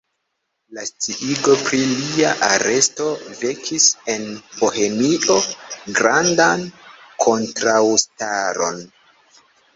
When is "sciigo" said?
0.85-1.57